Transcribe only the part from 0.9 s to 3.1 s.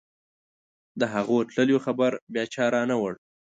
د هغو تللیو خبر بیا چا رانه